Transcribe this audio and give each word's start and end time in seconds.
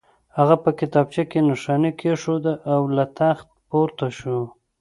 هغه 0.37 0.55
په 0.63 0.69
کتابچه 0.79 1.23
کې 1.31 1.39
نښاني 1.47 1.91
کېښوده 1.99 2.53
او 2.73 2.81
له 2.95 3.05
تخت 3.17 3.47
پورته 3.69 4.07
شو 4.17 4.39